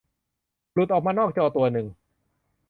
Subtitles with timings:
[0.73, 1.87] หลุดออกมานอกจอตัวนึง